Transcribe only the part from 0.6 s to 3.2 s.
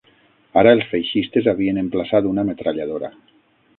Ara els feixistes havien emplaçat una metralladora